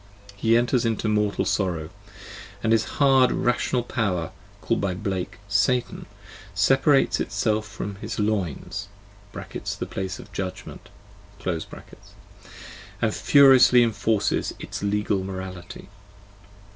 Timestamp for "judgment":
10.33-10.89